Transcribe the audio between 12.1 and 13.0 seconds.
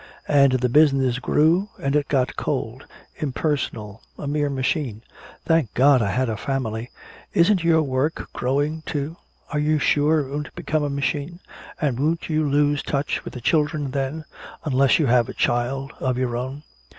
you lose